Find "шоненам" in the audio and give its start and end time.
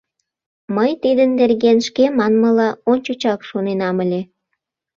3.49-3.97